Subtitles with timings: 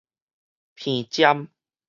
[0.75, 1.47] 鼻尖